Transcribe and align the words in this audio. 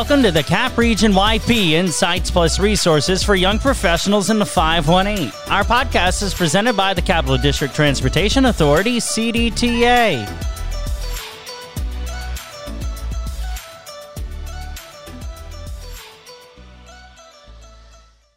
Welcome 0.00 0.22
to 0.22 0.32
the 0.32 0.42
Cap 0.42 0.78
Region 0.78 1.12
YP 1.12 1.72
Insights 1.72 2.30
Plus 2.30 2.58
Resources 2.58 3.22
for 3.22 3.34
Young 3.34 3.58
Professionals 3.58 4.30
in 4.30 4.38
the 4.38 4.46
518. 4.46 5.30
Our 5.50 5.62
podcast 5.62 6.22
is 6.22 6.32
presented 6.32 6.74
by 6.74 6.94
the 6.94 7.02
Capital 7.02 7.36
District 7.36 7.74
Transportation 7.74 8.46
Authority, 8.46 8.96
CDTA. 8.96 10.26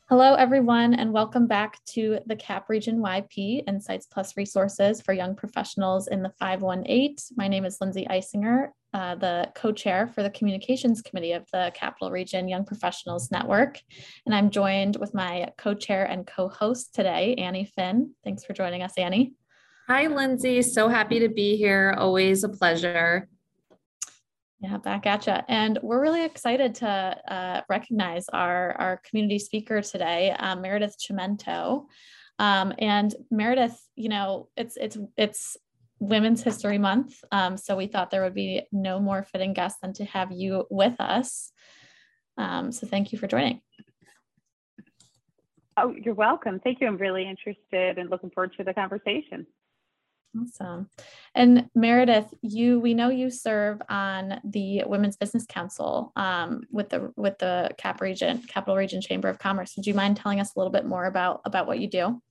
Hello, 0.09 0.34
everyone, 0.34 0.94
and 0.94 1.14
welcome 1.14 1.48
back 1.48 1.80
to 1.86 2.20
the 2.25 2.36
CAP 2.36 2.67
Region 2.67 3.00
YP 3.00 3.64
Insights 3.70 4.05
Plus 4.05 4.36
resources 4.36 5.02
for 5.02 5.14
young 5.14 5.34
professionals 5.34 6.09
in 6.09 6.23
the 6.23 6.34
518. 6.38 7.16
My 7.38 7.48
name 7.48 7.64
is 7.64 7.77
Lindsay 7.80 8.05
Eisinger, 8.09 8.72
uh, 8.93 9.15
the 9.15 9.52
co-chair 9.55 10.07
for 10.07 10.23
the 10.23 10.29
communications 10.29 11.02
committee 11.02 11.31
of 11.31 11.45
the 11.52 11.71
Capital 11.73 12.11
Region 12.11 12.47
Young 12.47 12.63
Professionals 12.65 13.31
Network. 13.31 13.79
And 14.25 14.35
I'm 14.35 14.49
joined 14.49 14.97
with 14.97 15.13
my 15.13 15.49
co-chair 15.57 16.05
and 16.05 16.27
co-host 16.27 16.93
today, 16.93 17.35
Annie 17.35 17.66
Finn. 17.75 18.11
Thanks 18.23 18.43
for 18.43 18.53
joining 18.53 18.83
us, 18.83 18.93
Annie. 18.97 19.33
Hi, 19.88 20.07
Lindsay. 20.07 20.61
So 20.61 20.88
happy 20.88 21.19
to 21.19 21.29
be 21.29 21.57
here. 21.57 21.95
Always 21.97 22.43
a 22.43 22.49
pleasure. 22.49 23.27
Yeah, 24.61 24.77
back 24.77 25.05
at 25.05 25.28
you. 25.28 25.35
And 25.50 25.78
we're 25.83 26.02
really 26.02 26.23
excited 26.23 26.75
to 26.75 26.88
uh, 26.88 27.61
recognize 27.67 28.30
our, 28.30 28.72
our 28.80 29.02
community 29.03 29.39
speaker 29.39 29.81
today, 29.81 30.31
um, 30.39 30.61
Meredith 30.61 30.95
Chimento. 30.97 31.88
Um, 32.39 32.73
and 32.80 33.13
Meredith, 33.30 33.78
you 33.95 34.09
know, 34.09 34.47
it's 34.55 34.78
it's 34.78 34.97
it's 35.17 35.57
Women's 36.04 36.44
History 36.44 36.78
Month, 36.78 37.23
um, 37.32 37.56
so 37.56 37.78
we 37.78 37.88
thought 37.88 38.12
there 38.12 38.23
would 38.23 38.34
be 38.34 38.64
no 38.73 39.00
more 39.00 39.23
fitting 39.23 39.54
guest 39.54 39.78
than 39.82 39.94
to 39.94 40.06
have 40.06 40.32
you 40.34 40.68
with 40.70 41.00
us. 41.00 41.52
Um, 42.38 42.73
so 42.73 42.86
thank 42.86 43.14
you 43.14 43.18
for 43.18 43.28
joining. 43.28 43.62
Oh, 45.78 45.96
you're 45.98 46.14
welcome. 46.14 46.59
Thank 46.59 46.81
you. 46.81 46.88
I'm 46.88 46.98
really 46.98 47.28
interested 47.28 47.98
and 47.98 48.09
looking 48.09 48.31
forward 48.31 48.54
to 48.58 48.66
the 48.66 48.74
conversation. 48.74 49.48
Awesome. 50.38 50.90
And 51.36 51.70
Meredith, 51.74 52.34
you 52.42 52.80
we 52.80 52.94
know 52.94 53.09
you 53.09 53.30
serve 53.30 53.81
on 53.88 54.42
the 54.44 54.84
Women's 54.86 55.16
Business 55.16 55.46
Council 55.48 56.12
um, 56.16 56.64
with 56.70 56.90
the 56.90 57.14
with 57.16 57.38
the 57.38 57.70
Cap 57.78 58.02
Region 58.02 58.42
Capital 58.48 58.76
Region 58.76 59.00
Chamber 59.00 59.30
of 59.30 59.40
Commerce. 59.40 59.74
Would 59.78 59.86
you 59.86 59.94
mind 59.94 60.18
telling 60.18 60.40
us 60.42 60.56
a 60.56 60.59
little 60.59 60.72
bit 60.72 60.86
more 60.86 61.06
about 61.06 61.42
about 61.46 61.68
what 61.68 61.80
you 61.80 61.88
do? 61.88 62.22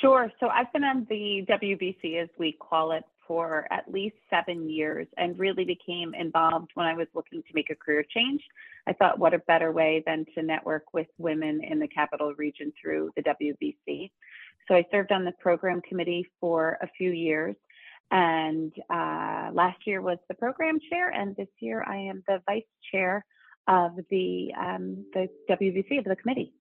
Sure. 0.00 0.30
So 0.38 0.48
I've 0.48 0.72
been 0.72 0.84
on 0.84 1.06
the 1.10 1.44
WBC, 1.48 2.22
as 2.22 2.28
we 2.38 2.52
call 2.52 2.92
it, 2.92 3.04
for 3.26 3.66
at 3.70 3.92
least 3.92 4.16
seven 4.30 4.70
years 4.70 5.06
and 5.18 5.38
really 5.38 5.64
became 5.64 6.14
involved 6.14 6.70
when 6.74 6.86
I 6.86 6.94
was 6.94 7.06
looking 7.14 7.42
to 7.42 7.48
make 7.54 7.68
a 7.68 7.74
career 7.74 8.04
change. 8.14 8.40
I 8.86 8.94
thought, 8.94 9.18
what 9.18 9.34
a 9.34 9.38
better 9.40 9.70
way 9.70 10.02
than 10.06 10.24
to 10.34 10.42
network 10.42 10.94
with 10.94 11.08
women 11.18 11.60
in 11.62 11.78
the 11.78 11.88
capital 11.88 12.32
region 12.38 12.72
through 12.80 13.10
the 13.16 13.22
WBC. 13.22 14.10
So 14.66 14.74
I 14.74 14.84
served 14.90 15.12
on 15.12 15.24
the 15.24 15.32
program 15.40 15.82
committee 15.86 16.26
for 16.40 16.78
a 16.80 16.88
few 16.96 17.10
years. 17.10 17.54
And 18.10 18.72
uh, 18.88 19.50
last 19.52 19.86
year 19.86 20.00
was 20.00 20.16
the 20.28 20.34
program 20.34 20.78
chair, 20.90 21.10
and 21.10 21.36
this 21.36 21.48
year 21.60 21.84
I 21.86 21.96
am 21.96 22.22
the 22.26 22.40
vice 22.46 22.62
chair 22.90 23.22
of 23.66 23.92
the 24.10 24.48
um, 24.58 25.04
the 25.12 25.28
WBC 25.50 25.98
of 25.98 26.06
the 26.06 26.16
committee. 26.16 26.54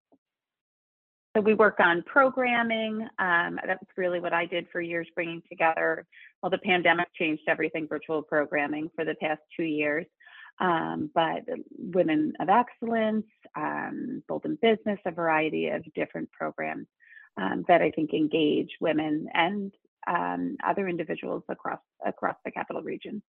So 1.38 1.42
we 1.42 1.54
work 1.54 1.80
on 1.80 2.02
programming. 2.02 3.08
Um, 3.20 3.60
that's 3.64 3.86
really 3.96 4.20
what 4.20 4.34
I 4.34 4.48
did 4.48 4.66
for 4.72 4.82
years, 4.82 5.08
bringing 5.14 5.44
together. 5.48 6.08
Well, 6.42 6.50
the 6.50 6.58
pandemic 6.58 7.10
changed 7.14 7.44
everything, 7.48 7.88
virtual 7.88 8.24
programming 8.24 8.90
for 8.96 9.06
the 9.06 9.14
past 9.22 9.42
two 9.56 9.62
years. 9.62 10.08
Um, 10.60 11.12
but 11.14 11.44
Women 11.78 12.34
of 12.40 12.50
Excellence, 12.50 13.28
um, 13.56 14.24
both 14.28 14.46
in 14.46 14.58
business, 14.60 14.98
a 15.06 15.12
variety 15.12 15.68
of 15.68 15.84
different 15.94 16.32
programs 16.32 16.88
um, 17.40 17.66
that 17.68 17.84
I 17.84 17.92
think 17.92 18.16
engage 18.16 18.72
women 18.82 19.28
and 19.32 19.72
um, 20.08 20.58
other 20.66 20.88
individuals 20.88 21.44
across 21.50 21.82
across 22.04 22.38
the 22.46 22.52
capital 22.52 22.82
region. 22.82 23.22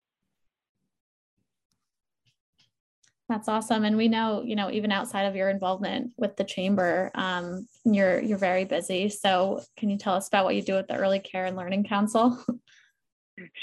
That's 3.28 3.48
awesome, 3.48 3.84
and 3.84 3.96
we 3.96 4.08
know, 4.08 4.42
you 4.42 4.56
know, 4.56 4.70
even 4.70 4.90
outside 4.90 5.24
of 5.24 5.36
your 5.36 5.50
involvement 5.50 6.12
with 6.16 6.36
the 6.36 6.44
chamber, 6.44 7.10
um, 7.14 7.66
you're 7.84 8.20
you're 8.20 8.38
very 8.38 8.64
busy. 8.64 9.10
So, 9.10 9.60
can 9.76 9.90
you 9.90 9.98
tell 9.98 10.14
us 10.14 10.28
about 10.28 10.46
what 10.46 10.54
you 10.54 10.62
do 10.62 10.74
with 10.74 10.88
the 10.88 10.96
Early 10.96 11.18
Care 11.18 11.44
and 11.44 11.56
Learning 11.56 11.84
Council? 11.84 12.42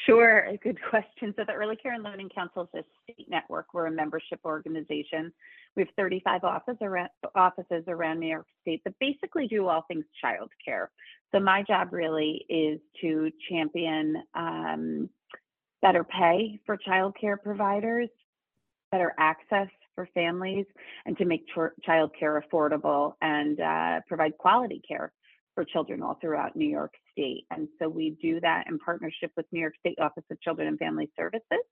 Sure, 0.06 0.40
a 0.46 0.58
good 0.58 0.78
question. 0.90 1.34
So 1.36 1.44
the 1.46 1.54
Early 1.54 1.76
Care 1.76 1.94
and 1.94 2.04
Learning 2.04 2.30
Council 2.30 2.70
is 2.74 2.84
a 2.84 3.12
state 3.14 3.28
network. 3.30 3.74
We're 3.74 3.88
a 3.88 3.92
membership 3.92 4.40
organization. 4.46 5.32
We 5.76 5.84
have 5.84 5.90
35 5.98 6.44
offices 6.44 6.78
around, 6.82 7.10
offices 7.36 7.84
around 7.88 8.20
New 8.20 8.30
York 8.30 8.48
State 8.62 8.82
that 8.86 8.94
basically 9.00 9.48
do 9.48 9.68
all 9.68 9.84
things 9.88 10.06
child 10.22 10.50
care. 10.64 10.92
So 11.34 11.40
my 11.40 11.64
job 11.64 11.92
really 11.92 12.46
is 12.50 12.80
to 13.02 13.32
champion 13.50 14.24
um, 14.34 15.10
better 15.82 16.04
pay 16.04 16.60
for 16.66 16.78
child 16.78 17.16
care 17.20 17.38
providers, 17.38 18.10
better 18.96 19.14
access 19.32 19.68
for 19.96 20.08
families, 20.14 20.66
and 21.06 21.18
to 21.18 21.26
make 21.26 21.44
child 21.88 22.12
care 22.20 22.36
affordable 22.42 23.14
and 23.22 23.60
uh, 23.60 24.00
provide 24.08 24.34
quality 24.38 24.82
care 24.90 25.12
for 25.54 25.64
children 25.74 26.02
all 26.04 26.18
throughout 26.22 26.56
New 26.56 26.72
York 26.80 26.94
State. 27.12 27.44
And 27.54 27.68
so 27.78 27.84
we 27.90 28.18
do 28.22 28.34
that 28.42 28.62
in 28.70 28.78
partnership 28.80 29.32
with 29.38 29.46
New 29.52 29.62
York 29.66 29.76
State 29.80 30.00
Office 30.00 30.28
of 30.32 30.40
Children 30.42 30.68
and 30.70 30.80
Family 30.80 31.10
Services. 31.18 31.66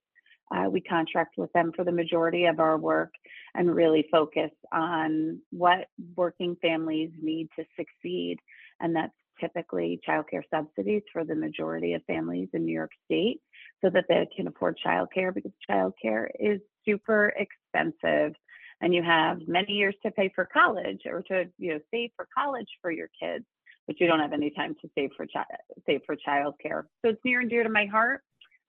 Uh, 0.54 0.66
we 0.70 0.80
contract 0.80 1.34
with 1.38 1.52
them 1.52 1.72
for 1.74 1.84
the 1.84 1.92
majority 2.02 2.44
of 2.44 2.60
our 2.60 2.76
work 2.78 3.12
and 3.54 3.74
really 3.74 4.04
focus 4.10 4.50
on 4.72 5.40
what 5.50 5.86
working 6.16 6.56
families 6.60 7.10
need 7.30 7.48
to 7.58 7.64
succeed. 7.78 8.36
And 8.80 8.94
that's 8.94 9.12
typically 9.40 10.00
childcare 10.06 10.42
subsidies 10.52 11.02
for 11.12 11.24
the 11.24 11.34
majority 11.34 11.94
of 11.94 12.02
families 12.04 12.48
in 12.52 12.64
New 12.64 12.72
York 12.72 12.90
State 13.04 13.40
so 13.82 13.90
that 13.90 14.04
they 14.08 14.28
can 14.36 14.48
afford 14.48 14.78
childcare 14.84 15.34
because 15.34 15.52
childcare 15.68 16.28
is 16.38 16.60
super 16.84 17.32
expensive 17.36 18.34
and 18.80 18.94
you 18.94 19.02
have 19.02 19.38
many 19.46 19.72
years 19.72 19.94
to 20.02 20.10
pay 20.10 20.30
for 20.34 20.44
college 20.44 21.02
or 21.06 21.22
to 21.22 21.44
you 21.58 21.74
know 21.74 21.80
save 21.92 22.10
for 22.16 22.26
college 22.36 22.68
for 22.82 22.90
your 22.90 23.08
kids 23.20 23.44
but 23.86 24.00
you 24.00 24.06
don't 24.06 24.20
have 24.20 24.32
any 24.32 24.50
time 24.50 24.74
to 24.80 24.90
save 24.94 25.10
for 25.16 25.26
child 25.26 25.46
save 25.86 26.00
for 26.06 26.16
childcare. 26.16 26.84
So 27.02 27.10
it's 27.10 27.24
near 27.24 27.40
and 27.40 27.50
dear 27.50 27.62
to 27.62 27.68
my 27.68 27.86
heart. 27.86 28.22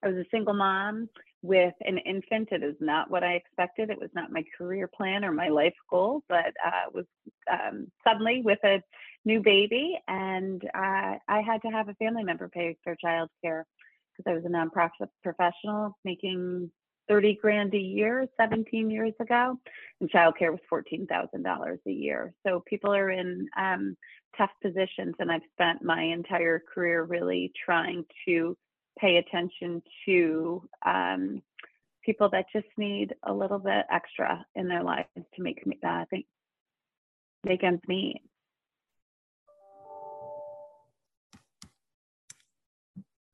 I 0.04 0.10
was 0.10 0.18
a 0.18 0.26
single 0.30 0.54
mom 0.54 1.10
with 1.42 1.74
an 1.82 1.98
infant. 2.00 2.50
It 2.52 2.64
is 2.64 2.76
not 2.80 3.10
what 3.10 3.24
I 3.24 3.34
expected. 3.34 3.90
It 3.90 4.00
was 4.00 4.10
not 4.14 4.32
my 4.32 4.44
career 4.58 4.88
plan 4.88 5.24
or 5.24 5.32
my 5.32 5.48
life 5.48 5.74
goal, 5.90 6.22
but 6.28 6.54
uh, 6.66 6.90
was 6.94 7.06
um, 7.52 7.88
suddenly 8.06 8.42
with 8.44 8.60
a 8.64 8.82
new 9.26 9.42
baby, 9.42 10.00
and 10.08 10.64
uh, 10.74 11.18
I 11.28 11.42
had 11.42 11.62
to 11.64 11.70
have 11.70 11.90
a 11.90 11.96
family 11.96 12.24
member 12.24 12.48
pay 12.48 12.78
for 12.84 12.96
childcare 13.04 13.64
because 14.16 14.30
I 14.30 14.34
was 14.34 14.46
a 14.46 14.50
nonprofit 14.50 15.10
professional 15.24 15.98
making 16.06 16.72
30 17.08 17.38
grand 17.42 17.74
a 17.74 17.80
year 17.80 18.28
17 18.40 18.90
years 18.90 19.14
ago 19.20 19.58
and 20.02 20.12
childcare 20.12 20.52
was 20.52 20.60
$14,000 20.72 21.78
a 21.86 21.92
year. 21.92 22.34
So 22.46 22.64
people 22.66 22.94
are 22.94 23.12
in 23.12 23.48
um, 23.58 23.96
tough 24.38 24.52
positions 24.62 25.16
and 25.20 25.32
I've 25.32 25.42
spent 25.54 25.84
my 25.84 26.02
entire 26.02 26.62
career 26.74 27.04
really 27.04 27.52
trying 27.64 28.06
to 28.28 28.58
pay 29.00 29.18
attention 29.18 29.82
to 30.06 30.64
um, 30.86 31.42
people 32.04 32.30
that 32.30 32.46
just 32.54 32.68
need 32.78 33.14
a 33.24 33.34
little 33.34 33.60
bit 33.60 33.86
extra 33.92 34.46
in 34.56 34.68
their 34.68 34.84
lives 34.84 35.08
to 35.16 35.42
make 35.42 35.66
me 35.66 35.78
uh, 35.86 36.06
think, 36.10 36.26
make 37.44 37.64
ends 37.64 37.82
meet. 37.88 38.22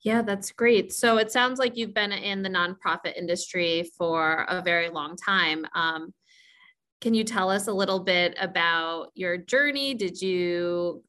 Yeah, 0.04 0.24
that's 0.24 0.52
great. 0.52 0.94
So 0.94 1.18
it 1.18 1.32
sounds 1.32 1.60
like 1.60 1.78
you've 1.78 1.94
been 1.94 2.12
in 2.12 2.42
the 2.42 2.50
nonprofit 2.50 3.16
industry 3.16 3.92
for 3.98 4.46
a 4.50 4.62
very 4.62 4.90
long 4.90 5.16
time. 5.16 5.66
Um, 5.76 6.14
can 7.02 7.14
you 7.14 7.24
tell 7.24 7.50
us 7.50 7.68
a 7.68 7.74
little 7.74 8.00
bit 8.00 8.36
about 8.40 9.10
your 9.14 9.38
journey? 9.38 9.94
Did 9.94 10.22
you 10.22 11.04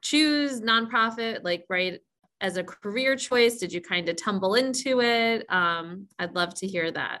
choose 0.00 0.60
nonprofit 0.60 1.44
like 1.44 1.64
right 1.68 2.00
as 2.40 2.56
a 2.56 2.64
career 2.64 3.14
choice? 3.16 3.58
Did 3.58 3.72
you 3.72 3.80
kind 3.80 4.08
of 4.08 4.16
tumble 4.16 4.54
into 4.54 5.00
it? 5.00 5.44
Um, 5.48 6.08
I'd 6.18 6.34
love 6.34 6.54
to 6.54 6.66
hear 6.66 6.90
that. 6.90 7.20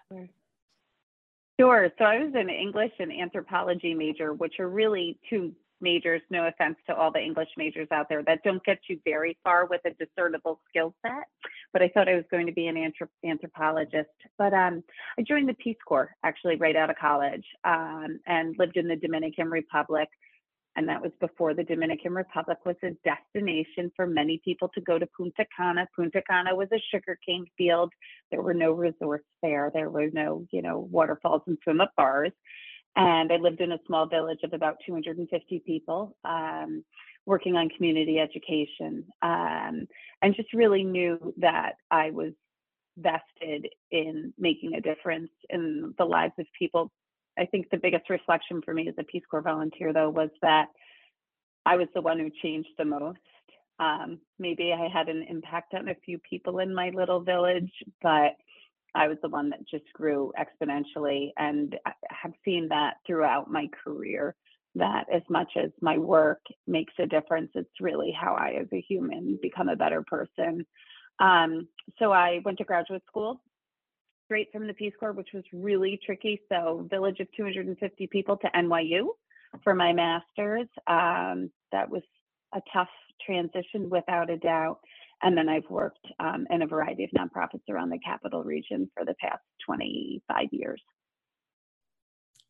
Sure. 1.60 1.88
So 1.98 2.04
I 2.04 2.18
was 2.18 2.32
an 2.34 2.48
English 2.48 2.92
and 2.98 3.12
anthropology 3.12 3.94
major, 3.94 4.32
which 4.32 4.58
are 4.58 4.68
really 4.68 5.18
two 5.30 5.52
majors, 5.82 6.22
no 6.30 6.46
offense 6.46 6.76
to 6.86 6.94
all 6.94 7.10
the 7.12 7.20
English 7.20 7.48
majors 7.56 7.88
out 7.90 8.08
there, 8.08 8.22
that 8.22 8.42
don't 8.44 8.64
get 8.64 8.78
you 8.88 8.98
very 9.04 9.36
far 9.44 9.66
with 9.66 9.80
a 9.84 9.90
discernible 10.02 10.60
skill 10.68 10.94
set. 11.02 11.24
But 11.72 11.82
I 11.82 11.88
thought 11.88 12.08
I 12.08 12.14
was 12.14 12.24
going 12.30 12.46
to 12.46 12.52
be 12.52 12.68
an 12.68 12.76
anthrop- 12.76 13.08
anthropologist. 13.28 14.08
But 14.38 14.54
um, 14.54 14.82
I 15.18 15.22
joined 15.22 15.48
the 15.48 15.54
Peace 15.54 15.76
Corps 15.86 16.14
actually 16.22 16.56
right 16.56 16.76
out 16.76 16.90
of 16.90 16.96
college 16.96 17.44
um, 17.64 18.20
and 18.26 18.56
lived 18.58 18.76
in 18.76 18.88
the 18.88 18.96
Dominican 18.96 19.50
Republic. 19.50 20.08
and 20.76 20.88
that 20.88 21.02
was 21.02 21.12
before 21.20 21.54
the 21.54 21.64
Dominican 21.64 22.14
Republic 22.14 22.58
was 22.64 22.76
a 22.82 22.90
destination 23.04 23.92
for 23.94 24.06
many 24.06 24.40
people 24.44 24.68
to 24.74 24.80
go 24.80 24.98
to 24.98 25.06
Punta 25.16 25.44
Cana. 25.56 25.86
Punta 25.94 26.22
Cana 26.28 26.54
was 26.54 26.68
a 26.72 26.82
sugarcane 26.90 27.46
field. 27.58 27.92
There 28.30 28.42
were 28.42 28.54
no 28.54 28.72
resorts 28.72 29.26
there. 29.42 29.70
There 29.74 29.90
were 29.90 30.08
no, 30.12 30.46
you 30.50 30.62
know, 30.62 30.88
waterfalls 30.90 31.42
and 31.46 31.58
swim 31.62 31.80
up 31.80 31.92
bars. 31.96 32.32
And 32.96 33.32
I 33.32 33.36
lived 33.36 33.60
in 33.60 33.72
a 33.72 33.78
small 33.86 34.06
village 34.06 34.40
of 34.44 34.52
about 34.52 34.76
250 34.86 35.62
people, 35.66 36.16
um, 36.24 36.84
working 37.24 37.56
on 37.56 37.68
community 37.70 38.18
education, 38.18 39.06
um, 39.22 39.86
and 40.20 40.36
just 40.36 40.52
really 40.52 40.84
knew 40.84 41.32
that 41.38 41.74
I 41.90 42.10
was 42.10 42.32
vested 42.98 43.68
in 43.90 44.34
making 44.38 44.74
a 44.74 44.80
difference 44.80 45.30
in 45.48 45.94
the 45.96 46.04
lives 46.04 46.34
of 46.38 46.46
people 46.58 46.90
I 47.38 47.46
think 47.46 47.70
the 47.70 47.78
biggest 47.78 48.10
reflection 48.10 48.60
for 48.62 48.74
me 48.74 48.88
as 48.88 48.94
a 48.98 49.04
Peace 49.04 49.22
Corps 49.30 49.42
volunteer, 49.42 49.92
though, 49.92 50.10
was 50.10 50.30
that 50.42 50.68
I 51.64 51.76
was 51.76 51.88
the 51.94 52.02
one 52.02 52.18
who 52.18 52.30
changed 52.42 52.70
the 52.76 52.84
most. 52.84 53.18
Um, 53.78 54.18
maybe 54.38 54.72
I 54.72 54.88
had 54.88 55.08
an 55.08 55.24
impact 55.28 55.74
on 55.74 55.88
a 55.88 55.94
few 56.04 56.18
people 56.18 56.58
in 56.58 56.74
my 56.74 56.90
little 56.90 57.20
village, 57.20 57.72
but 58.02 58.32
I 58.94 59.08
was 59.08 59.18
the 59.22 59.28
one 59.28 59.50
that 59.50 59.66
just 59.68 59.90
grew 59.94 60.32
exponentially. 60.38 61.30
And 61.38 61.76
I 61.86 61.92
have 62.10 62.32
seen 62.44 62.68
that 62.68 62.94
throughout 63.06 63.50
my 63.50 63.68
career 63.84 64.34
that 64.74 65.04
as 65.12 65.22
much 65.28 65.52
as 65.62 65.70
my 65.80 65.98
work 65.98 66.40
makes 66.66 66.94
a 66.98 67.06
difference, 67.06 67.50
it's 67.54 67.80
really 67.80 68.14
how 68.18 68.34
I, 68.34 68.58
as 68.60 68.68
a 68.72 68.80
human, 68.80 69.38
become 69.42 69.68
a 69.68 69.76
better 69.76 70.02
person. 70.02 70.66
Um, 71.18 71.68
so 71.98 72.12
I 72.12 72.40
went 72.44 72.58
to 72.58 72.64
graduate 72.64 73.02
school 73.06 73.42
straight 74.26 74.48
from 74.50 74.66
the 74.66 74.72
Peace 74.74 74.94
Corps, 74.98 75.12
which 75.12 75.28
was 75.34 75.44
really 75.52 76.00
tricky. 76.04 76.40
So, 76.50 76.86
village 76.90 77.20
of 77.20 77.28
250 77.36 78.06
people 78.06 78.38
to 78.38 78.48
NYU 78.56 79.08
for 79.62 79.74
my 79.74 79.92
master's. 79.92 80.68
Um, 80.86 81.50
that 81.70 81.90
was 81.90 82.02
a 82.54 82.60
tough 82.72 82.88
transition 83.24 83.90
without 83.90 84.30
a 84.30 84.38
doubt. 84.38 84.78
And 85.22 85.36
then 85.36 85.48
I've 85.48 85.68
worked 85.70 86.06
um, 86.18 86.46
in 86.50 86.62
a 86.62 86.66
variety 86.66 87.04
of 87.04 87.10
nonprofits 87.10 87.68
around 87.70 87.90
the 87.90 87.98
capital 87.98 88.42
region 88.42 88.90
for 88.94 89.04
the 89.04 89.14
past 89.14 89.42
25 89.66 90.48
years. 90.50 90.82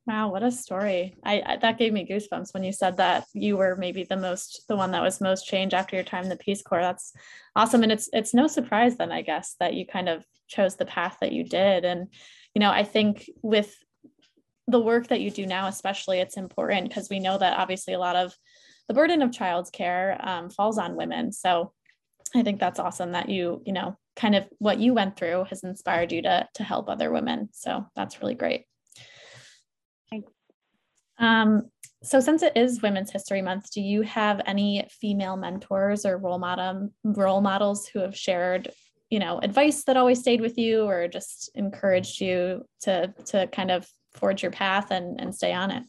Wow, 0.07 0.31
what 0.31 0.43
a 0.43 0.51
story. 0.51 1.15
I, 1.23 1.43
I, 1.47 1.57
that 1.59 1.79
gave 1.79 1.93
me 1.93 2.09
goosebumps 2.09 2.53
when 2.53 2.65
you 2.65 2.73
said 2.73 2.97
that 2.97 3.25
you 3.35 3.57
were 3.57 3.77
maybe 3.77 4.03
the 4.03 4.17
most 4.17 4.65
the 4.67 4.75
one 4.75 4.91
that 4.93 5.03
was 5.03 5.21
most 5.21 5.47
changed 5.47 5.75
after 5.75 5.95
your 5.95 6.05
time 6.05 6.25
in 6.25 6.29
the 6.29 6.37
Peace 6.37 6.61
Corps. 6.61 6.81
That's 6.81 7.13
awesome. 7.55 7.85
And 7.85 7.93
it's 7.93 8.09
it's 8.13 8.35
no 8.35 8.49
surprise 8.49 8.97
then, 8.97 9.13
I 9.13 9.23
guess, 9.23 9.55
that 9.61 9.75
you 9.75 9.87
kind 9.87 10.09
of 10.09 10.25
chose 10.49 10.75
the 10.75 10.87
path 10.87 11.19
that 11.21 11.31
you 11.31 11.45
did. 11.45 11.85
And, 11.85 12.09
you 12.53 12.61
know, 12.61 12.71
I 12.71 12.83
think 12.83 13.31
with 13.43 13.77
the 14.67 14.81
work 14.81 15.07
that 15.09 15.21
you 15.21 15.31
do 15.31 15.47
now, 15.47 15.69
especially, 15.69 16.19
it's 16.19 16.37
important 16.37 16.89
because 16.89 17.09
we 17.09 17.21
know 17.21 17.39
that 17.39 17.59
obviously 17.59 17.95
a 17.95 18.01
lot 18.01 18.17
of 18.17 18.35
the 18.89 18.95
burden 18.95 19.23
of 19.23 19.31
child's 19.31 19.71
care 19.71 20.19
um, 20.21 20.51
falls 20.51 20.79
on 20.79 20.97
women. 20.97 21.31
So 21.33 21.73
I 22.35 22.43
think 22.43 22.61
that's 22.61 22.79
awesome 22.79 23.13
that 23.13 23.29
you, 23.29 23.63
you 23.67 23.73
know, 23.73 23.97
kind 24.17 24.35
of 24.35 24.49
what 24.59 24.79
you 24.79 24.95
went 24.95 25.17
through 25.17 25.45
has 25.51 25.65
inspired 25.65 26.13
you 26.13 26.23
to 26.23 26.49
to 26.55 26.65
help 26.65 26.89
other 26.89 27.11
women. 27.13 27.49
So 27.53 27.87
that's 27.95 28.21
really 28.21 28.35
great. 28.35 28.65
Um, 31.19 31.71
so 32.03 32.19
since 32.19 32.43
it 32.43 32.57
is 32.57 32.83
Women's 32.83 33.13
History 33.13 33.43
Month, 33.43 33.71
do 33.73 33.81
you 33.81 34.03
have 34.03 34.41
any 34.45 34.87
female 34.91 35.37
mentors 35.37 36.05
or 36.05 36.19
role 36.19 36.39
model 36.39 36.91
role 37.05 37.41
models 37.41 37.87
who 37.87 38.01
have 38.01 38.17
shared, 38.17 38.71
you 39.09 39.21
know, 39.21 39.39
advice 39.39 39.85
that 39.85 39.97
always 39.97 40.19
stayed 40.19 40.41
with 40.41 40.59
you 40.59 40.83
or 40.83 41.07
just 41.07 41.51
encouraged 41.55 42.21
you 42.21 42.67
to 42.83 43.15
to 43.27 43.47
kind 43.47 43.71
of 43.71 43.89
forge 44.15 44.43
your 44.43 44.51
path 44.51 44.91
and, 44.91 45.21
and 45.21 45.35
stay 45.35 45.53
on 45.53 45.71
it? 45.71 45.85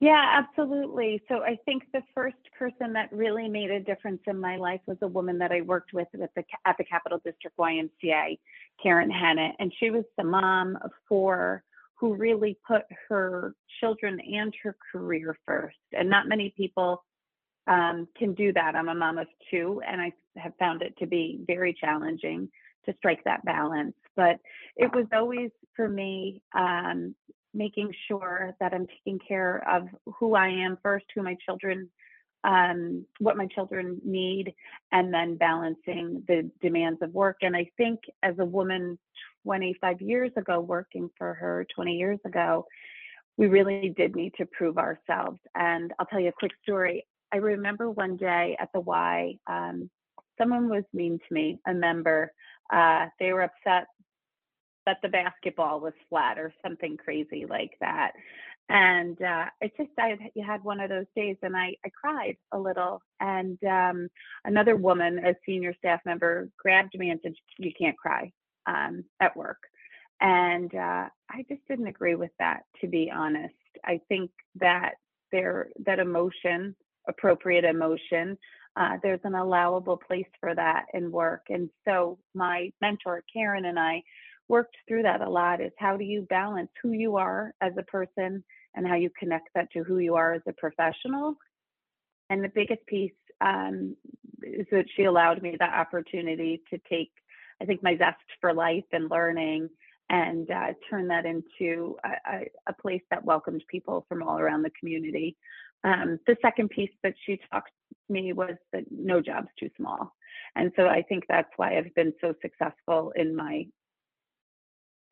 Yeah, 0.00 0.42
absolutely. 0.44 1.22
So 1.28 1.42
I 1.42 1.56
think 1.64 1.84
the 1.92 2.02
first 2.14 2.36
person 2.58 2.92
that 2.94 3.12
really 3.12 3.48
made 3.48 3.70
a 3.70 3.80
difference 3.80 4.20
in 4.26 4.38
my 4.38 4.56
life 4.56 4.80
was 4.86 4.98
a 5.02 5.06
woman 5.08 5.38
that 5.38 5.52
I 5.52 5.60
worked 5.62 5.92
with 5.92 6.08
at 6.14 6.30
the 6.34 6.44
at 6.66 6.76
the 6.78 6.84
Capital 6.84 7.20
District 7.24 7.56
YMCA, 7.56 8.38
Karen 8.82 9.10
Hennett, 9.10 9.52
and 9.58 9.72
she 9.78 9.90
was 9.90 10.04
the 10.18 10.24
mom 10.24 10.76
of 10.84 10.90
four 11.08 11.62
who 11.96 12.14
really 12.14 12.58
put 12.66 12.82
her 13.08 13.54
children 13.80 14.20
and 14.20 14.52
her 14.62 14.76
career 14.92 15.38
first. 15.46 15.76
And 15.92 16.10
not 16.10 16.28
many 16.28 16.52
people 16.56 17.04
um, 17.68 18.08
can 18.18 18.34
do 18.34 18.52
that. 18.52 18.74
I'm 18.74 18.88
a 18.88 18.94
mom 18.94 19.18
of 19.18 19.28
two, 19.50 19.80
and 19.86 20.00
I 20.00 20.12
have 20.36 20.52
found 20.58 20.82
it 20.82 20.96
to 20.98 21.06
be 21.06 21.40
very 21.46 21.72
challenging 21.72 22.48
to 22.84 22.94
strike 22.98 23.22
that 23.24 23.44
balance. 23.44 23.94
But 24.16 24.40
it 24.76 24.92
was 24.92 25.06
always 25.12 25.50
for 25.76 25.88
me 25.88 26.42
um, 26.54 27.14
making 27.54 27.92
sure 28.08 28.54
that 28.60 28.74
I'm 28.74 28.86
taking 28.86 29.18
care 29.26 29.66
of 29.68 29.88
who 30.18 30.34
I 30.34 30.48
am 30.48 30.78
first, 30.82 31.06
who 31.14 31.22
my 31.22 31.36
children, 31.44 31.88
um, 32.42 33.06
what 33.18 33.36
my 33.36 33.46
children 33.46 34.00
need, 34.04 34.54
and 34.92 35.14
then 35.14 35.36
balancing 35.36 36.22
the 36.26 36.50
demands 36.60 37.00
of 37.02 37.12
work. 37.12 37.38
And 37.42 37.56
I 37.56 37.70
think 37.76 38.00
as 38.22 38.34
a 38.38 38.44
woman 38.44 38.98
25 39.44 40.00
years 40.00 40.32
ago 40.36 40.60
working 40.60 41.10
for 41.16 41.34
her 41.34 41.66
20 41.74 41.92
years 41.92 42.18
ago 42.24 42.66
we 43.36 43.46
really 43.46 43.92
did 43.96 44.16
need 44.16 44.32
to 44.38 44.46
prove 44.46 44.78
ourselves 44.78 45.38
and 45.54 45.92
i'll 45.98 46.06
tell 46.06 46.20
you 46.20 46.28
a 46.28 46.38
quick 46.38 46.52
story 46.62 47.06
i 47.32 47.36
remember 47.36 47.90
one 47.90 48.16
day 48.16 48.56
at 48.58 48.70
the 48.72 48.80
y 48.80 49.34
um, 49.46 49.88
someone 50.38 50.68
was 50.68 50.84
mean 50.92 51.18
to 51.18 51.34
me 51.34 51.58
a 51.66 51.74
member 51.74 52.32
uh, 52.72 53.06
they 53.20 53.32
were 53.32 53.42
upset 53.42 53.86
that 54.86 54.98
the 55.02 55.08
basketball 55.08 55.80
was 55.80 55.94
flat 56.08 56.38
or 56.38 56.52
something 56.62 56.96
crazy 56.96 57.46
like 57.48 57.72
that 57.80 58.12
and 58.68 59.20
uh, 59.20 59.46
it's 59.60 59.76
just 59.76 59.90
I 59.98 60.16
had 60.44 60.64
one 60.64 60.80
of 60.80 60.88
those 60.88 61.04
days, 61.14 61.36
and 61.42 61.54
I, 61.54 61.76
I 61.84 61.90
cried 61.90 62.36
a 62.52 62.58
little. 62.58 63.02
And 63.20 63.62
um, 63.64 64.08
another 64.46 64.74
woman, 64.74 65.18
a 65.18 65.34
senior 65.44 65.74
staff 65.78 66.00
member, 66.06 66.48
grabbed 66.58 66.98
me 66.98 67.10
and 67.10 67.20
said, 67.22 67.34
"You 67.58 67.72
can't 67.78 67.96
cry 67.98 68.32
um, 68.66 69.04
at 69.20 69.36
work. 69.36 69.58
And 70.20 70.74
uh, 70.74 71.08
I 71.30 71.44
just 71.48 71.60
didn't 71.68 71.88
agree 71.88 72.14
with 72.14 72.30
that, 72.38 72.62
to 72.80 72.86
be 72.86 73.10
honest. 73.14 73.54
I 73.84 74.00
think 74.08 74.30
that 74.56 74.94
there 75.32 75.68
that 75.84 75.98
emotion, 75.98 76.74
appropriate 77.08 77.64
emotion, 77.64 78.38
uh, 78.76 78.96
there's 79.02 79.20
an 79.24 79.34
allowable 79.34 79.96
place 79.96 80.26
for 80.40 80.54
that 80.54 80.86
in 80.94 81.10
work. 81.10 81.42
And 81.50 81.68
so 81.86 82.18
my 82.34 82.72
mentor 82.80 83.22
Karen 83.32 83.66
and 83.66 83.78
I 83.78 84.02
worked 84.48 84.76
through 84.86 85.02
that 85.02 85.20
a 85.20 85.28
lot. 85.28 85.60
Is 85.60 85.72
how 85.78 85.96
do 85.96 86.04
you 86.04 86.22
balance 86.22 86.70
who 86.82 86.92
you 86.92 87.16
are 87.16 87.52
as 87.60 87.72
a 87.78 87.82
person 87.82 88.44
and 88.74 88.86
how 88.86 88.94
you 88.94 89.10
connect 89.18 89.48
that 89.54 89.70
to 89.72 89.84
who 89.84 89.98
you 89.98 90.14
are 90.16 90.34
as 90.34 90.42
a 90.48 90.52
professional. 90.52 91.36
And 92.30 92.42
the 92.42 92.52
biggest 92.54 92.84
piece 92.86 93.12
um, 93.40 93.96
is 94.42 94.66
that 94.72 94.86
she 94.96 95.04
allowed 95.04 95.42
me 95.42 95.56
the 95.58 95.64
opportunity 95.64 96.62
to 96.70 96.80
take 96.88 97.10
I 97.62 97.66
think 97.66 97.82
my 97.82 97.96
zest 97.96 98.18
for 98.40 98.52
life 98.52 98.84
and 98.92 99.10
learning 99.10 99.70
and 100.10 100.50
uh, 100.50 100.72
turn 100.90 101.08
that 101.08 101.24
into 101.24 101.96
a, 102.04 102.46
a, 102.66 102.72
place 102.74 103.00
that 103.10 103.24
welcomed 103.24 103.64
people 103.68 104.04
from 104.08 104.22
all 104.22 104.38
around 104.38 104.62
the 104.62 104.72
community. 104.78 105.36
Um, 105.82 106.18
the 106.26 106.36
second 106.42 106.70
piece 106.70 106.90
that 107.02 107.14
she 107.24 107.40
talked 107.50 107.70
to 107.90 108.12
me 108.12 108.32
was 108.32 108.54
that 108.72 108.84
no 108.90 109.20
job's 109.20 109.48
too 109.58 109.70
small. 109.76 110.14
And 110.56 110.72
so 110.76 110.88
I 110.88 111.02
think 111.02 111.24
that's 111.28 111.48
why 111.56 111.78
I've 111.78 111.94
been 111.94 112.12
so 112.20 112.34
successful 112.42 113.12
in 113.16 113.34
my 113.34 113.66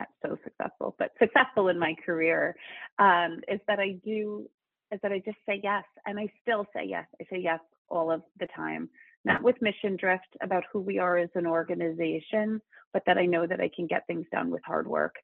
not 0.02 0.30
so 0.30 0.36
successful, 0.44 0.94
but 0.98 1.12
successful 1.18 1.68
in 1.68 1.78
my 1.78 1.94
career, 2.04 2.56
um, 2.98 3.40
is 3.48 3.60
that 3.68 3.78
I 3.78 3.98
do 4.04 4.48
is 4.90 5.00
that 5.02 5.12
I 5.12 5.22
just 5.24 5.38
say 5.48 5.58
yes, 5.62 5.84
and 6.04 6.18
I 6.18 6.30
still 6.42 6.66
say 6.74 6.84
yes. 6.84 7.06
I 7.20 7.24
say 7.30 7.40
yes 7.40 7.60
all 7.88 8.10
of 8.10 8.22
the 8.38 8.46
time 8.54 8.90
not 9.24 9.42
with 9.42 9.60
mission 9.62 9.96
drift 9.96 10.36
about 10.42 10.64
who 10.72 10.80
we 10.80 10.98
are 10.98 11.16
as 11.16 11.30
an 11.34 11.46
organization, 11.46 12.60
but 12.92 13.02
that 13.06 13.18
I 13.18 13.26
know 13.26 13.46
that 13.46 13.60
I 13.60 13.70
can 13.74 13.86
get 13.86 14.06
things 14.06 14.26
done 14.32 14.50
with 14.50 14.62
hard 14.64 14.86
work. 14.86 15.14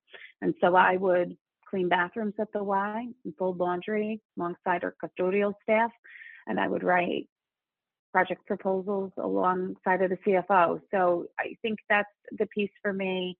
And 0.40 0.54
so 0.60 0.76
I 0.76 0.96
would 0.96 1.36
clean 1.68 1.88
bathrooms 1.88 2.34
at 2.38 2.48
the 2.52 2.62
Y 2.62 3.06
and 3.24 3.34
fold 3.36 3.58
laundry 3.58 4.20
alongside 4.38 4.84
our 4.84 4.94
custodial 5.02 5.52
staff, 5.62 5.90
and 6.46 6.58
I 6.58 6.68
would 6.68 6.82
write 6.82 7.28
project 8.12 8.46
proposals 8.46 9.12
alongside 9.18 10.00
of 10.00 10.10
the 10.10 10.18
CFO. 10.26 10.80
So 10.90 11.26
I 11.38 11.56
think 11.60 11.78
that's 11.90 12.08
the 12.38 12.46
piece 12.46 12.70
for 12.80 12.92
me 12.92 13.36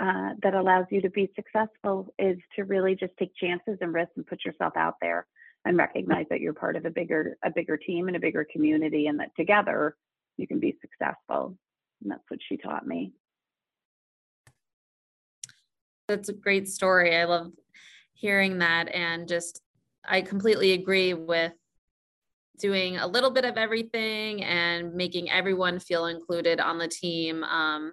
uh, 0.00 0.30
that 0.42 0.54
allows 0.54 0.86
you 0.90 1.00
to 1.02 1.10
be 1.10 1.30
successful 1.34 2.12
is 2.18 2.38
to 2.56 2.64
really 2.64 2.94
just 2.94 3.12
take 3.18 3.34
chances 3.36 3.78
and 3.80 3.92
risks 3.92 4.12
and 4.16 4.26
put 4.26 4.44
yourself 4.44 4.72
out 4.76 4.94
there 5.00 5.26
and 5.64 5.76
recognize 5.76 6.26
that 6.30 6.40
you're 6.40 6.54
part 6.54 6.76
of 6.76 6.84
a 6.84 6.90
bigger 6.90 7.36
a 7.44 7.50
bigger 7.50 7.76
team 7.76 8.08
and 8.08 8.16
a 8.16 8.20
bigger 8.20 8.46
community 8.50 9.06
and 9.06 9.20
that 9.20 9.30
together 9.36 9.96
you 10.38 10.46
can 10.46 10.58
be 10.58 10.76
successful. 10.80 11.56
And 12.02 12.10
that's 12.10 12.24
what 12.28 12.40
she 12.48 12.56
taught 12.56 12.86
me. 12.86 13.12
That's 16.08 16.30
a 16.30 16.34
great 16.34 16.68
story. 16.68 17.16
I 17.16 17.24
love 17.24 17.52
hearing 18.14 18.58
that 18.58 18.88
and 18.94 19.26
just 19.26 19.60
i 20.04 20.20
completely 20.20 20.72
agree 20.72 21.12
with 21.12 21.52
doing 22.58 22.96
a 22.98 23.06
little 23.06 23.30
bit 23.30 23.44
of 23.44 23.56
everything 23.56 24.44
and 24.44 24.94
making 24.94 25.28
everyone 25.30 25.80
feel 25.80 26.06
included 26.06 26.60
on 26.60 26.78
the 26.78 26.86
team. 26.86 27.42
Um, 27.42 27.92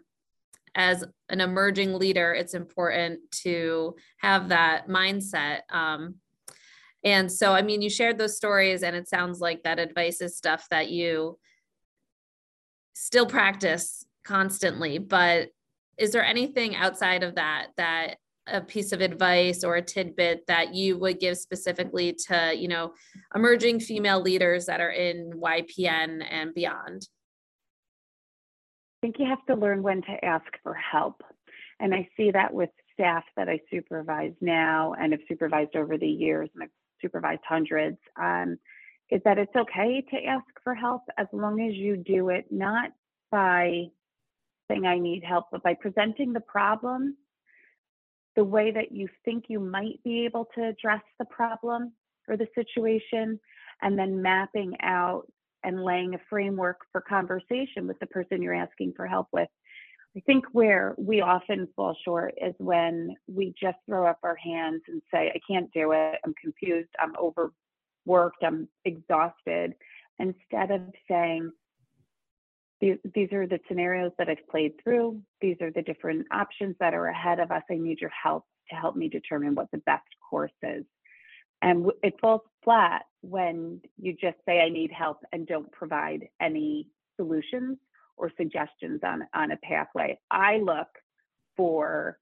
as 0.76 1.04
an 1.30 1.42
emerging 1.42 1.94
leader 1.94 2.34
it's 2.34 2.54
important 2.54 3.20
to 3.32 3.96
have 4.18 4.50
that 4.50 4.88
mindset 4.88 5.62
um, 5.72 6.16
And 7.04 7.32
so, 7.32 7.54
I 7.54 7.62
mean, 7.62 7.82
you 7.82 7.90
shared 7.90 8.18
those 8.18 8.36
stories, 8.36 8.84
and 8.84 8.96
it 8.96 9.08
sounds 9.08 9.40
like 9.40 9.64
that 9.64 9.80
advice 9.80 10.20
is 10.22 10.36
stuff 10.36 10.66
that 10.70 10.90
you 10.90 11.38
still 12.94 13.26
practice 13.26 14.06
constantly. 14.26 14.98
But 14.98 15.50
is 15.98 16.12
there 16.12 16.26
anything 16.26 16.76
outside 16.76 17.24
of 17.24 17.36
that 17.36 17.68
that 17.78 18.18
a 18.48 18.60
piece 18.62 18.92
of 18.92 19.00
advice 19.00 19.64
or 19.64 19.76
a 19.76 19.82
tidbit 19.82 20.46
that 20.48 20.74
you 20.74 20.98
would 20.98 21.20
give 21.20 21.38
specifically 21.38 22.14
to, 22.28 22.54
you 22.54 22.68
know, 22.68 22.94
emerging 23.34 23.80
female 23.80 24.22
leaders 24.22 24.66
that 24.66 24.82
are 24.82 24.92
in 24.92 25.32
YPN 25.40 26.26
and 26.30 26.54
beyond? 26.54 27.08
Think 29.01 29.15
you 29.18 29.25
have 29.25 29.46
to 29.46 29.56
learn 29.56 29.82
when 29.82 30.01
to 30.03 30.25
ask 30.25 30.46
for 30.62 30.74
help. 30.74 31.24
And 31.79 31.94
I 31.94 32.08
see 32.18 32.32
that 32.32 32.53
with 32.53 32.70
staff 32.94 33.24
that 33.38 33.48
I 33.48 33.62
supervise 33.72 34.34
now 34.41 34.94
and 35.00 35.13
have 35.13 35.22
supervised 35.27 35.75
over 35.75 35.98
the 35.98 36.08
years, 36.08 36.50
and 36.53 36.63
I've 36.63 36.70
supervised 37.01 37.41
hundreds, 37.48 37.98
um, 38.22 38.58
is 39.10 39.22
that 39.24 39.38
it's 39.38 39.56
okay 39.56 40.03
to 40.12 40.25
ask 40.25 40.46
for 40.63 40.75
help 40.75 41.03
as 41.18 41.27
long 41.32 41.62
as 41.62 41.74
you 41.75 41.96
do 41.96 42.29
it 42.29 42.46
not 42.51 42.91
by 43.32 43.86
saying 44.70 44.86
I 44.86 45.00
need 45.00 45.24
help, 45.24 45.46
but 45.51 45.63
by 45.63 45.74
presenting 45.74 46.34
the 46.34 46.41
problem 46.41 47.15
the 48.36 48.44
way 48.44 48.72
that 48.72 48.91
you 48.91 49.08
think 49.25 49.46
you 49.48 49.60
might 49.60 50.01
be 50.03 50.25
able 50.25 50.48
to 50.56 50.63
address 50.63 51.01
the 51.18 51.25
problem 51.25 51.91
or 52.27 52.38
the 52.38 52.48
situation, 52.53 53.39
and 53.82 53.98
then 53.98 54.22
mapping 54.22 54.75
out 54.82 55.25
and 55.63 55.84
laying 55.84 56.16
a 56.16 56.20
framework 56.30 56.78
for 56.92 57.01
conversation 57.01 57.88
with 57.88 58.00
the 58.00 58.08
person 58.08 58.42
you're 58.42 58.54
asking 58.54 58.94
for 58.96 59.08
help 59.08 59.28
with. 59.32 59.50
I 60.18 60.22
think 60.22 60.46
where 60.54 60.96
we 60.98 61.22
often 61.22 61.68
fall 61.75 61.96
short 62.04 62.34
is 62.42 62.56
when 62.58 63.16
we 63.28 63.54
just 63.62 63.78
throw 63.86 64.08
up 64.08 64.20
our 64.24 64.36
hands 64.36 64.82
and 64.88 65.01
say, 65.13 65.32
I 65.34 65.39
can't 65.48 65.72
do 65.72 65.92
it, 65.92 66.16
I'm 66.25 66.34
confused, 66.42 66.89
I'm 67.00 67.13
overworked, 67.16 68.44
I'm 68.44 68.68
exhausted, 68.86 69.75
instead 70.18 70.72
of 70.72 70.82
saying, 71.08 71.51
these, 72.82 72.98
are 73.34 73.46
the 73.46 73.60
scenarios 73.68 74.12
that 74.18 74.30
I've 74.30 74.48
played 74.50 74.74
through. 74.82 75.22
These 75.42 75.58
are 75.62 75.72
the 75.72 75.82
different 75.82 76.25
options 76.32 76.75
that 76.80 76.94
are 76.94 77.08
ahead 77.08 77.39
of 77.39 77.51
us. 77.51 77.62
I 77.70 77.75
need 77.75 78.00
your 78.00 78.12
help 78.12 78.46
to 78.70 78.75
help 78.75 78.96
me 78.96 79.10
determine 79.10 79.54
what 79.54 79.70
the 79.72 79.80
best 79.80 80.08
course 80.30 80.51
is. 80.63 80.86
And 81.62 81.92
it 82.04 82.16
falls 82.22 82.42
flat 82.63 83.04
when 83.22 83.82
you 83.98 84.13
just 84.13 84.38
say, 84.46 84.62
I 84.62 84.70
need 84.70 84.92
help 84.92 85.20
and 85.34 85.46
don't 85.46 85.72
provide 85.72 86.28
any 86.42 86.88
solutions 87.18 87.78
or 88.18 88.32
suggestions 88.38 89.01
on, 89.04 89.28
on 89.34 89.51
a 89.51 89.58
pathway. 89.58 90.18
I 90.32 90.58
look 90.58 90.88
for 91.58 92.18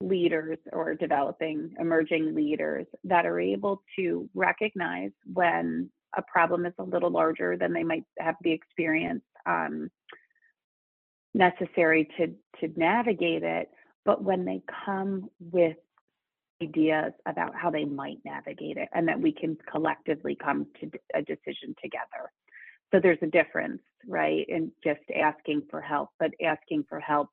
leaders 0.00 0.58
or 0.72 0.94
developing 0.94 1.74
emerging 1.78 2.34
leaders 2.34 2.86
that 3.04 3.26
are 3.26 3.40
able 3.40 3.82
to 3.96 4.28
recognize 4.34 5.10
when 5.32 5.90
a 6.16 6.22
problem 6.22 6.66
is 6.66 6.72
a 6.78 6.84
little 6.84 7.10
larger 7.10 7.56
than 7.56 7.72
they 7.72 7.82
might 7.82 8.04
have 8.18 8.36
the 8.42 8.52
experience 8.52 9.24
um, 9.46 9.90
necessary 11.34 12.08
to 12.16 12.28
to 12.60 12.72
navigate 12.78 13.42
it 13.42 13.68
but 14.04 14.22
when 14.22 14.44
they 14.44 14.62
come 14.84 15.28
with 15.38 15.76
ideas 16.62 17.12
about 17.26 17.54
how 17.54 17.70
they 17.70 17.84
might 17.84 18.18
navigate 18.24 18.76
it 18.76 18.88
and 18.92 19.06
that 19.08 19.20
we 19.20 19.32
can 19.32 19.56
collectively 19.70 20.36
come 20.42 20.66
to 20.80 20.90
a 21.14 21.22
decision 21.22 21.74
together. 21.82 22.32
So 22.92 23.00
there's 23.00 23.18
a 23.22 23.26
difference 23.26 23.82
right 24.06 24.46
in 24.48 24.72
just 24.82 25.00
asking 25.14 25.62
for 25.70 25.80
help 25.80 26.10
but 26.18 26.30
asking 26.42 26.84
for 26.88 27.00
help 27.00 27.28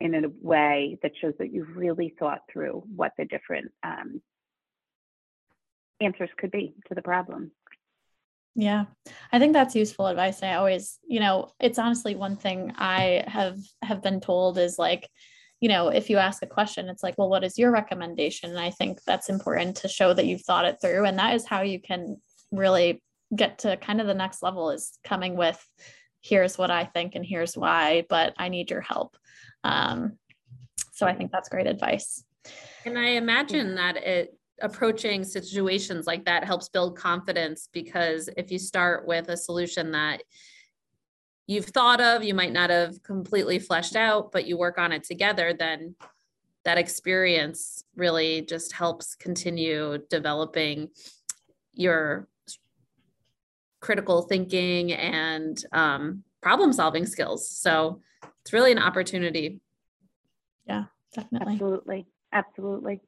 in 0.00 0.14
a 0.14 0.28
way 0.40 0.98
that 1.02 1.12
shows 1.20 1.34
that 1.38 1.52
you've 1.52 1.76
really 1.76 2.14
thought 2.18 2.40
through 2.52 2.84
what 2.94 3.12
the 3.18 3.24
different 3.24 3.72
um, 3.82 4.22
answers 6.00 6.30
could 6.38 6.50
be 6.50 6.74
to 6.88 6.94
the 6.94 7.02
problem. 7.02 7.50
Yeah, 8.54 8.86
I 9.32 9.38
think 9.38 9.52
that's 9.52 9.76
useful 9.76 10.06
advice. 10.06 10.42
I 10.42 10.54
always, 10.54 10.98
you 11.06 11.20
know, 11.20 11.50
it's 11.60 11.78
honestly 11.78 12.14
one 12.14 12.36
thing 12.36 12.72
I 12.76 13.24
have 13.26 13.58
have 13.82 14.02
been 14.02 14.20
told 14.20 14.58
is 14.58 14.78
like, 14.78 15.08
you 15.60 15.68
know, 15.68 15.88
if 15.88 16.08
you 16.08 16.18
ask 16.18 16.42
a 16.42 16.46
question, 16.46 16.88
it's 16.88 17.02
like, 17.02 17.16
well, 17.18 17.28
what 17.28 17.44
is 17.44 17.58
your 17.58 17.70
recommendation? 17.70 18.50
And 18.50 18.58
I 18.58 18.70
think 18.70 19.02
that's 19.04 19.28
important 19.28 19.76
to 19.78 19.88
show 19.88 20.14
that 20.14 20.26
you've 20.26 20.42
thought 20.42 20.64
it 20.64 20.78
through, 20.80 21.04
and 21.04 21.18
that 21.18 21.34
is 21.34 21.46
how 21.46 21.62
you 21.62 21.80
can 21.80 22.20
really 22.52 23.02
get 23.34 23.58
to 23.58 23.76
kind 23.76 24.00
of 24.00 24.06
the 24.06 24.14
next 24.14 24.42
level 24.42 24.70
is 24.70 24.98
coming 25.04 25.36
with, 25.36 25.62
here's 26.20 26.56
what 26.56 26.70
I 26.70 26.84
think 26.84 27.14
and 27.14 27.24
here's 27.24 27.56
why, 27.56 28.04
but 28.08 28.34
I 28.38 28.48
need 28.48 28.70
your 28.70 28.80
help. 28.80 29.16
Um, 29.64 30.18
so 30.92 31.06
I 31.06 31.14
think 31.14 31.30
that's 31.30 31.48
great 31.48 31.66
advice. 31.66 32.24
And 32.84 32.98
I 32.98 33.10
imagine 33.10 33.74
that 33.74 33.96
it 33.98 34.34
approaching 34.60 35.22
situations 35.22 36.06
like 36.06 36.24
that 36.24 36.44
helps 36.44 36.68
build 36.68 36.96
confidence 36.96 37.68
because 37.72 38.28
if 38.36 38.50
you 38.50 38.58
start 38.58 39.06
with 39.06 39.28
a 39.28 39.36
solution 39.36 39.92
that 39.92 40.22
you've 41.48 41.64
thought 41.64 42.00
of, 42.00 42.22
you 42.22 42.34
might 42.34 42.52
not 42.52 42.70
have 42.70 43.02
completely 43.02 43.58
fleshed 43.58 43.96
out, 43.96 44.30
but 44.30 44.46
you 44.46 44.56
work 44.56 44.78
on 44.78 44.92
it 44.92 45.02
together, 45.02 45.52
then 45.58 45.96
that 46.64 46.78
experience 46.78 47.82
really 47.96 48.42
just 48.42 48.72
helps 48.72 49.14
continue 49.14 49.98
developing 50.10 50.90
your 51.72 52.28
critical 53.80 54.22
thinking 54.22 54.92
and 54.92 55.64
um, 55.72 56.22
problem 56.42 56.72
solving 56.72 57.06
skills. 57.06 57.48
So 57.48 58.02
it's 58.42 58.52
really 58.52 58.72
an 58.72 58.78
opportunity. 58.78 59.60
Yeah, 60.66 60.84
definitely. 61.14 61.54
Absolutely. 61.54 62.06
Absolutely. 62.30 63.00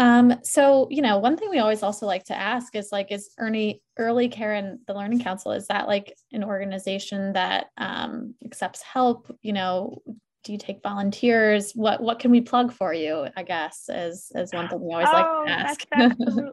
Um, 0.00 0.40
so, 0.42 0.88
you 0.90 1.02
know, 1.02 1.18
one 1.18 1.36
thing 1.36 1.50
we 1.50 1.58
always 1.58 1.82
also 1.82 2.06
like 2.06 2.24
to 2.24 2.34
ask 2.36 2.74
is 2.74 2.88
like, 2.90 3.12
is 3.12 3.28
Ernie 3.38 3.82
Early 3.98 4.30
Care 4.30 4.54
and 4.54 4.78
the 4.86 4.94
Learning 4.94 5.20
Council, 5.20 5.52
is 5.52 5.66
that 5.66 5.88
like 5.88 6.16
an 6.32 6.42
organization 6.42 7.34
that 7.34 7.66
um, 7.76 8.34
accepts 8.42 8.80
help? 8.80 9.30
You 9.42 9.52
know, 9.52 10.00
do 10.42 10.52
you 10.52 10.58
take 10.58 10.82
volunteers? 10.82 11.72
What 11.74 12.02
what 12.02 12.18
can 12.18 12.30
we 12.30 12.40
plug 12.40 12.72
for 12.72 12.94
you? 12.94 13.26
I 13.36 13.42
guess 13.42 13.90
as 13.90 14.32
as 14.34 14.54
one 14.54 14.68
thing 14.70 14.80
we 14.80 14.94
always 14.94 15.08
oh, 15.10 15.44
like 15.46 15.46
to 15.46 15.52
ask. 15.52 15.86
That's, 15.98 16.16
absolutely, 16.18 16.52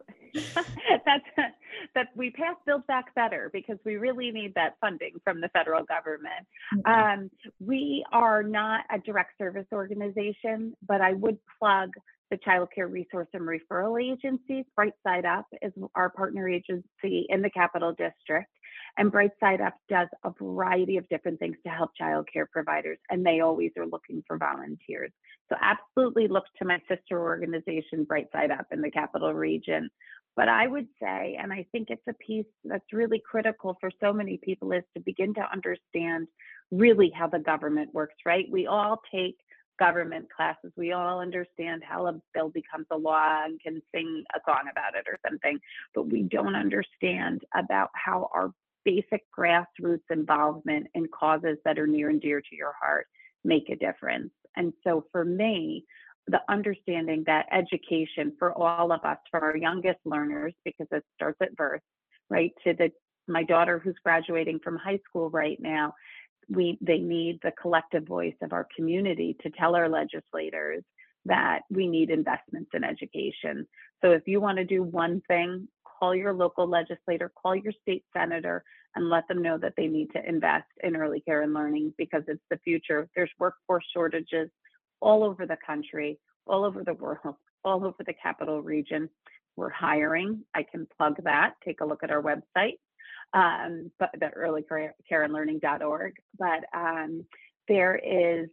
that's 1.05 1.53
that 1.95 2.07
we 2.15 2.31
pass 2.31 2.55
Build 2.65 2.85
Back 2.87 3.13
Better 3.15 3.49
because 3.53 3.77
we 3.85 3.95
really 3.95 4.31
need 4.31 4.53
that 4.55 4.75
funding 4.81 5.13
from 5.23 5.41
the 5.41 5.49
federal 5.49 5.83
government. 5.83 6.45
Mm-hmm. 6.75 7.21
Um, 7.21 7.31
we 7.59 8.05
are 8.11 8.43
not 8.43 8.81
a 8.91 8.99
direct 8.99 9.37
service 9.37 9.67
organization, 9.71 10.75
but 10.87 11.01
I 11.01 11.13
would 11.13 11.37
plug 11.59 11.89
the 12.29 12.37
Child 12.37 12.69
Care 12.73 12.87
Resource 12.87 13.27
and 13.33 13.43
Referral 13.43 14.01
Agencies. 14.01 14.65
Bright 14.75 14.93
Side 15.03 15.25
Up 15.25 15.45
is 15.61 15.71
our 15.95 16.09
partner 16.09 16.49
agency 16.49 17.25
in 17.29 17.41
the 17.41 17.49
Capital 17.49 17.91
District. 17.91 18.49
And 18.97 19.11
Brightside 19.11 19.61
Up 19.61 19.75
does 19.89 20.07
a 20.23 20.31
variety 20.41 20.97
of 20.97 21.07
different 21.09 21.39
things 21.39 21.57
to 21.63 21.69
help 21.69 21.91
child 21.95 22.27
care 22.31 22.47
providers, 22.47 22.97
and 23.09 23.25
they 23.25 23.41
always 23.41 23.71
are 23.77 23.85
looking 23.85 24.23
for 24.27 24.37
volunteers. 24.37 25.11
So, 25.49 25.55
absolutely 25.61 26.27
look 26.27 26.45
to 26.57 26.65
my 26.65 26.79
sister 26.89 27.21
organization, 27.21 28.05
Brightside 28.05 28.51
Up, 28.51 28.65
in 28.71 28.81
the 28.81 28.91
capital 28.91 29.33
region. 29.33 29.89
But 30.35 30.49
I 30.49 30.67
would 30.67 30.87
say, 31.01 31.37
and 31.41 31.53
I 31.53 31.65
think 31.71 31.89
it's 31.89 32.07
a 32.07 32.13
piece 32.13 32.45
that's 32.63 32.93
really 32.93 33.21
critical 33.29 33.77
for 33.79 33.91
so 34.01 34.13
many 34.13 34.37
people, 34.37 34.71
is 34.71 34.83
to 34.95 35.01
begin 35.01 35.33
to 35.35 35.51
understand 35.51 36.27
really 36.71 37.11
how 37.15 37.27
the 37.27 37.39
government 37.39 37.93
works, 37.93 38.15
right? 38.25 38.45
We 38.51 38.67
all 38.67 39.01
take 39.11 39.37
government 39.79 40.27
classes, 40.35 40.71
we 40.75 40.91
all 40.91 41.19
understand 41.19 41.83
how 41.87 42.07
a 42.07 42.19
bill 42.33 42.49
becomes 42.49 42.87
a 42.91 42.97
law 42.97 43.45
and 43.45 43.61
can 43.61 43.81
sing 43.93 44.23
a 44.35 44.39
song 44.47 44.63
about 44.71 44.95
it 44.95 45.05
or 45.07 45.17
something, 45.27 45.59
but 45.93 46.07
we 46.09 46.23
don't 46.23 46.55
understand 46.55 47.43
about 47.55 47.89
how 47.93 48.29
our 48.33 48.51
basic 48.87 49.23
grassroots 49.37 50.09
involvement 50.09 50.87
in 50.95 51.05
causes 51.07 51.57
that 51.65 51.77
are 51.77 51.87
near 51.87 52.09
and 52.09 52.21
dear 52.21 52.39
to 52.39 52.55
your 52.55 52.73
heart 52.81 53.05
make 53.43 53.69
a 53.69 53.75
difference. 53.75 54.31
And 54.55 54.71
so 54.85 55.03
for 55.11 55.25
me, 55.25 55.83
the 56.27 56.39
understanding 56.49 57.23
that 57.27 57.47
education 57.51 58.33
for 58.39 58.53
all 58.53 58.93
of 58.93 59.03
us, 59.03 59.17
for 59.29 59.41
our 59.41 59.57
youngest 59.57 59.99
learners, 60.05 60.53
because 60.63 60.87
it 60.91 61.03
starts 61.15 61.37
at 61.41 61.55
birth, 61.55 61.81
right, 62.29 62.51
to 62.63 62.73
the 62.73 62.89
my 63.29 63.43
daughter 63.43 63.77
who's 63.77 63.95
graduating 64.05 64.59
from 64.63 64.77
high 64.77 64.99
school 65.07 65.29
right 65.29 65.57
now, 65.59 65.93
we 66.49 66.77
they 66.79 66.99
need 66.99 67.39
the 67.43 67.51
collective 67.61 68.07
voice 68.07 68.35
of 68.41 68.53
our 68.53 68.67
community 68.73 69.35
to 69.41 69.49
tell 69.49 69.75
our 69.75 69.89
legislators 69.89 70.83
that 71.25 71.59
we 71.69 71.87
need 71.87 72.09
investments 72.09 72.69
in 72.73 72.85
education. 72.85 73.67
So 74.01 74.11
if 74.11 74.23
you 74.27 74.39
want 74.39 74.59
to 74.59 74.63
do 74.63 74.81
one 74.81 75.21
thing, 75.27 75.67
call 75.97 76.15
your 76.15 76.33
local 76.33 76.67
legislator, 76.67 77.31
call 77.41 77.55
your 77.55 77.73
state 77.81 78.03
senator, 78.15 78.63
and 78.95 79.09
let 79.09 79.27
them 79.27 79.41
know 79.41 79.57
that 79.57 79.73
they 79.77 79.87
need 79.87 80.11
to 80.13 80.27
invest 80.27 80.67
in 80.83 80.95
early 80.95 81.19
care 81.21 81.41
and 81.41 81.53
learning 81.53 81.93
because 81.97 82.23
it's 82.27 82.43
the 82.49 82.57
future. 82.57 83.07
There's 83.15 83.31
workforce 83.39 83.85
shortages 83.93 84.49
all 85.01 85.23
over 85.23 85.45
the 85.45 85.57
country, 85.65 86.19
all 86.45 86.65
over 86.65 86.83
the 86.83 86.93
world, 86.93 87.35
all 87.63 87.85
over 87.85 88.03
the 88.05 88.13
capital 88.13 88.61
region. 88.61 89.09
We're 89.55 89.69
hiring. 89.69 90.43
I 90.55 90.63
can 90.63 90.87
plug 90.97 91.17
that. 91.23 91.55
Take 91.65 91.81
a 91.81 91.85
look 91.85 92.03
at 92.03 92.11
our 92.11 92.21
website 92.21 92.77
um, 93.33 93.91
but 93.99 94.09
the 94.19 94.29
early 94.29 94.63
care 94.63 95.23
and 95.23 95.33
learning.org. 95.33 96.13
But 96.37 96.63
um, 96.73 97.25
there 97.67 97.95
is 97.95 98.49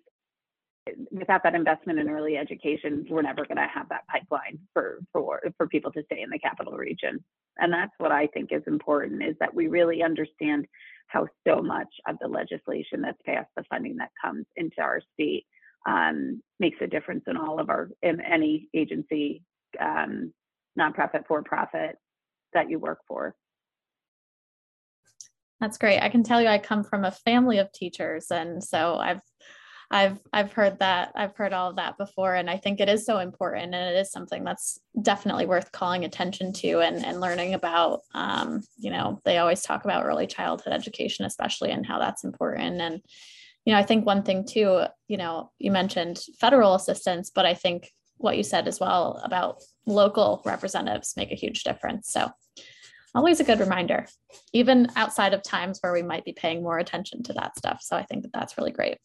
without 1.11 1.43
that 1.43 1.55
investment 1.55 1.99
in 1.99 2.11
early 2.11 2.37
education, 2.37 3.07
we're 3.09 3.23
never 3.23 3.45
going 3.45 3.57
to 3.57 3.69
have 3.73 3.89
that 3.89 4.07
pipeline 4.09 4.59
for 4.73 5.01
for 5.13 5.41
for 5.57 5.67
people 5.67 5.91
to 5.93 6.03
stay 6.05 6.23
in 6.23 6.31
the 6.31 6.39
capital 6.39 6.75
region. 6.75 7.25
And 7.59 7.73
that's 7.73 7.93
what 7.99 8.13
I 8.13 8.27
think 8.29 8.53
is 8.53 8.63
important 8.67 9.23
is 9.23 9.37
that 9.41 9.55
we 9.55 9.69
really 9.69 10.03
understand 10.03 10.67
how 11.07 11.27
so 11.47 11.63
much 11.63 11.89
of 12.09 12.17
the 12.21 12.29
legislation 12.29 13.01
that's 13.01 13.21
passed, 13.25 13.51
the 13.57 13.65
funding 13.71 13.97
that 13.97 14.11
comes 14.23 14.47
into 14.57 14.81
our 14.81 15.01
state, 15.15 15.47
um, 15.87 16.43
makes 16.61 16.79
a 16.81 16.87
difference 16.87 17.25
in 17.27 17.37
all 17.37 17.61
of 17.61 17.71
our 17.71 17.91
in 18.03 18.21
any 18.21 18.69
agency, 18.75 19.43
um, 19.81 20.33
nonprofit, 20.79 21.27
for 21.27 21.43
profit 21.43 21.97
that 22.53 22.69
you 22.69 22.79
work 22.79 23.01
for. 23.09 23.35
That's 25.61 25.79
great. 25.79 26.01
I 26.01 26.11
can 26.11 26.25
tell 26.25 26.43
you 26.43 26.49
I 26.49 26.59
come 26.59 26.85
from 26.85 27.05
a 27.05 27.11
family 27.11 27.59
of 27.59 27.73
teachers 27.73 28.27
and 28.31 28.63
so 28.63 28.97
I've 28.97 29.23
I've 29.95 30.19
I've 30.33 30.53
heard 30.53 30.81
that 30.81 31.13
I've 31.15 31.37
heard 31.37 31.53
all 31.53 31.71
of 31.71 31.77
that 31.77 31.97
before 31.97 32.35
and 32.35 32.51
I 32.51 32.57
think 32.57 32.81
it 32.81 32.89
is 32.89 33.07
so 33.07 33.19
important 33.19 33.77
and 33.77 33.95
it 33.95 34.01
is 34.01 34.11
something 34.11 34.43
that's 34.43 34.81
definitely 35.01 35.47
worth 35.47 35.71
calling 35.71 36.05
attention 36.05 36.53
to 36.55 36.81
and, 36.81 37.05
and 37.05 37.21
learning 37.21 37.55
about. 37.55 38.01
Um, 38.13 38.63
you 38.77 38.91
know 38.91 39.21
they 39.25 39.39
always 39.39 39.63
talk 39.63 39.85
about 39.85 40.05
early 40.05 40.27
childhood 40.27 40.73
education 40.73 41.25
especially 41.25 41.71
and 41.71 41.87
how 41.87 42.01
that's 42.01 42.25
important. 42.25 42.81
And 42.81 43.03
you 43.65 43.73
know 43.73 43.79
I 43.79 43.85
think 43.85 44.05
one 44.05 44.25
thing 44.25 44.45
too 44.45 44.83
you 45.07 45.17
know 45.17 45.53
you 45.61 45.71
mentioned 45.71 46.21
federal 46.41 46.75
assistance 46.75 47.31
but 47.33 47.47
I 47.47 47.55
think 47.55 47.93
what 48.17 48.37
you 48.37 48.43
said 48.43 48.67
as 48.67 48.81
well 48.81 49.21
about 49.23 49.63
local 49.87 50.43
representatives 50.45 51.15
make 51.17 51.31
a 51.31 51.37
huge 51.37 51.63
difference. 51.63 52.11
So 52.11 52.33
always 53.15 53.39
a 53.39 53.45
good 53.45 53.61
reminder 53.61 54.09
even 54.53 54.89
outside 54.97 55.35
of 55.35 55.43
times 55.45 55.79
where 55.81 55.93
we 55.93 56.03
might 56.03 56.25
be 56.25 56.33
paying 56.33 56.65
more 56.65 56.81
attention 56.81 57.23
to 57.23 57.33
that 57.35 57.57
stuff. 57.57 57.79
So 57.81 57.97
I 57.97 58.03
think 58.03 58.23
that 58.23 58.33
that's 58.33 58.59
really 58.59 58.73
great. 58.73 58.99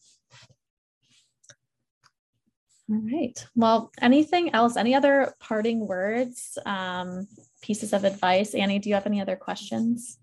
All 2.90 3.00
right. 3.12 3.46
Well, 3.54 3.92
anything 4.02 4.52
else? 4.52 4.76
Any 4.76 4.96
other 4.96 5.32
parting 5.38 5.86
words, 5.86 6.58
um, 6.66 7.28
pieces 7.62 7.92
of 7.92 8.02
advice? 8.02 8.52
Annie, 8.52 8.80
do 8.80 8.88
you 8.88 8.96
have 8.96 9.06
any 9.06 9.20
other 9.20 9.36
questions? 9.36 10.18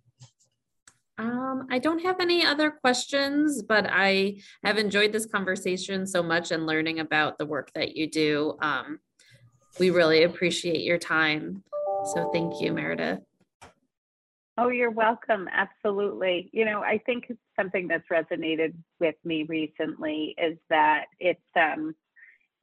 Um, 1.17 1.67
I 1.71 1.79
don't 1.79 2.03
have 2.03 2.19
any 2.19 2.45
other 2.45 2.69
questions, 2.69 3.63
but 3.63 3.87
I 3.89 4.41
have 4.65 4.77
enjoyed 4.77 5.13
this 5.13 5.25
conversation 5.25 6.05
so 6.05 6.21
much 6.21 6.51
and 6.51 6.67
learning 6.67 6.99
about 6.99 7.37
the 7.37 7.45
work 7.45 7.71
that 7.73 7.95
you 7.95 8.09
do. 8.09 8.57
Um, 8.61 8.99
we 9.79 9.89
really 9.89 10.23
appreciate 10.23 10.81
your 10.81 10.97
time. 10.97 11.63
So 12.13 12.29
thank 12.33 12.61
you, 12.61 12.73
Meredith. 12.73 13.19
Oh, 14.57 14.69
you're 14.69 14.91
welcome. 14.91 15.47
Absolutely. 15.51 16.49
You 16.51 16.65
know, 16.65 16.81
I 16.81 16.99
think 17.05 17.31
something 17.57 17.87
that's 17.87 18.07
resonated 18.11 18.73
with 18.99 19.15
me 19.23 19.43
recently 19.43 20.35
is 20.37 20.57
that 20.69 21.05
it's 21.19 21.39
um, 21.55 21.95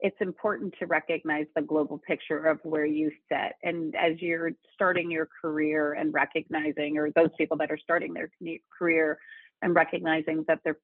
it's 0.00 0.16
important 0.20 0.74
to 0.78 0.86
recognize 0.86 1.46
the 1.54 1.62
global 1.62 2.00
picture 2.06 2.46
of 2.46 2.58
where 2.62 2.84
you 2.84 3.10
sit. 3.30 3.52
And 3.62 3.94
as 3.96 4.20
you're 4.20 4.52
starting 4.74 5.10
your 5.10 5.28
career 5.40 5.94
and 5.94 6.12
recognizing, 6.12 6.98
or 6.98 7.10
those 7.10 7.30
people 7.38 7.56
that 7.58 7.70
are 7.70 7.78
starting 7.78 8.12
their 8.12 8.30
career 8.76 9.18
and 9.62 9.74
recognizing 9.74 10.44
that 10.48 10.60
they're 10.64 10.78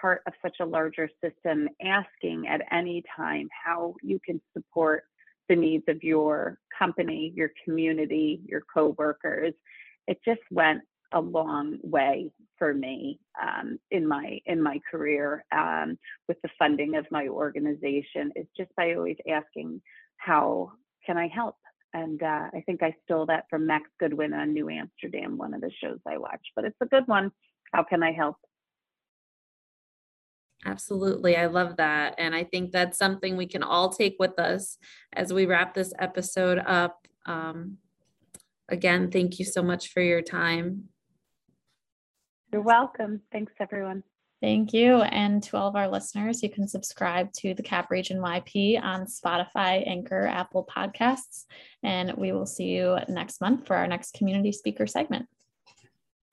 part 0.00 0.22
of 0.26 0.32
such 0.42 0.56
a 0.60 0.64
larger 0.64 1.08
system, 1.22 1.68
asking 1.84 2.46
at 2.48 2.60
any 2.70 3.02
time 3.16 3.48
how 3.64 3.94
you 4.02 4.20
can 4.24 4.40
support 4.56 5.04
the 5.48 5.56
needs 5.56 5.84
of 5.88 6.02
your 6.02 6.58
company, 6.78 7.32
your 7.34 7.50
community, 7.64 8.40
your 8.46 8.62
coworkers. 8.72 9.52
It 10.06 10.18
just 10.24 10.40
went 10.50 10.82
a 11.12 11.20
long 11.20 11.78
way 11.82 12.30
for 12.58 12.74
me 12.74 13.18
um, 13.40 13.78
in 13.90 14.06
my 14.06 14.38
in 14.46 14.62
my 14.62 14.80
career 14.90 15.44
um, 15.52 15.98
with 16.28 16.36
the 16.42 16.50
funding 16.58 16.96
of 16.96 17.06
my 17.10 17.28
organization 17.28 18.32
is 18.36 18.46
just 18.56 18.70
by 18.76 18.94
always 18.94 19.16
asking 19.28 19.80
how 20.18 20.70
can 21.06 21.16
I 21.16 21.28
help 21.28 21.56
and 21.92 22.22
uh, 22.22 22.48
I 22.54 22.62
think 22.66 22.82
I 22.82 22.94
stole 23.04 23.26
that 23.26 23.46
from 23.50 23.66
Max 23.66 23.90
Goodwin 23.98 24.32
on 24.32 24.52
New 24.52 24.68
Amsterdam, 24.68 25.36
one 25.36 25.54
of 25.54 25.60
the 25.60 25.70
shows 25.82 25.98
I 26.06 26.18
watch, 26.18 26.40
but 26.54 26.64
it's 26.64 26.76
a 26.80 26.86
good 26.86 27.06
one. 27.06 27.32
How 27.72 27.82
can 27.82 28.02
I 28.02 28.12
help? 28.12 28.36
Absolutely. 30.64 31.36
I 31.36 31.46
love 31.46 31.76
that. 31.78 32.14
And 32.18 32.34
I 32.34 32.44
think 32.44 32.70
that's 32.70 32.98
something 32.98 33.36
we 33.36 33.46
can 33.46 33.62
all 33.62 33.88
take 33.88 34.16
with 34.18 34.38
us 34.38 34.76
as 35.14 35.32
we 35.32 35.46
wrap 35.46 35.74
this 35.74 35.92
episode 35.98 36.58
up. 36.58 37.08
Um, 37.26 37.78
again, 38.68 39.10
thank 39.10 39.38
you 39.38 39.44
so 39.44 39.62
much 39.62 39.88
for 39.88 40.02
your 40.02 40.22
time. 40.22 40.84
You're 42.52 42.62
welcome. 42.62 43.22
Thanks, 43.30 43.52
everyone. 43.60 44.02
Thank 44.40 44.72
you. 44.72 45.02
And 45.02 45.42
to 45.44 45.56
all 45.56 45.68
of 45.68 45.76
our 45.76 45.88
listeners, 45.88 46.42
you 46.42 46.48
can 46.48 46.66
subscribe 46.66 47.32
to 47.34 47.52
the 47.54 47.62
Cap 47.62 47.90
Region 47.90 48.18
YP 48.18 48.82
on 48.82 49.04
Spotify, 49.04 49.86
Anchor, 49.86 50.26
Apple 50.26 50.66
Podcasts. 50.74 51.44
And 51.82 52.14
we 52.16 52.32
will 52.32 52.46
see 52.46 52.64
you 52.64 52.98
next 53.08 53.40
month 53.40 53.66
for 53.66 53.76
our 53.76 53.86
next 53.86 54.14
community 54.14 54.52
speaker 54.52 54.86
segment. 54.86 55.28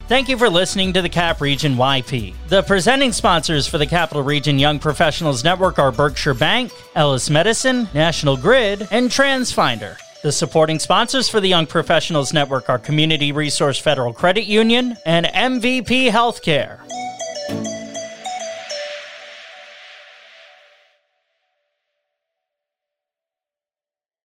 Thank 0.04 0.30
you 0.30 0.38
for 0.38 0.50
listening 0.50 0.94
to 0.94 1.02
the 1.02 1.10
Cap 1.10 1.42
Region 1.42 1.76
YP. 1.76 2.34
The 2.48 2.64
presenting 2.64 3.12
sponsors 3.12 3.68
for 3.68 3.78
the 3.78 3.86
Capital 3.86 4.24
Region 4.24 4.58
Young 4.58 4.80
Professionals 4.80 5.44
Network 5.44 5.78
are 5.78 5.92
Berkshire 5.92 6.34
Bank, 6.34 6.72
Ellis 6.96 7.30
Medicine, 7.30 7.90
National 7.94 8.38
Grid, 8.38 8.88
and 8.90 9.10
TransFinder. 9.10 9.98
The 10.24 10.32
supporting 10.32 10.80
sponsors 10.80 11.30
for 11.30 11.40
the 11.40 11.48
Young 11.48 11.68
Professionals 11.68 12.34
Network 12.34 12.70
are 12.70 12.80
Community 12.80 13.32
Resource 13.32 13.78
Federal 13.78 14.14
Credit 14.14 14.46
Union 14.46 14.98
and 15.06 15.28
MVP 15.28 16.10
Healthcare. 16.10 16.80